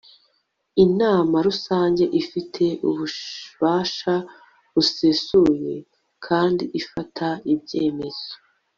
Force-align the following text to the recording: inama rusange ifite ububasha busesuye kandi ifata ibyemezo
inama 0.85 1.37
rusange 1.47 2.03
ifite 2.21 2.63
ububasha 2.87 4.15
busesuye 4.73 5.73
kandi 6.25 6.63
ifata 6.81 7.27
ibyemezo 7.53 8.31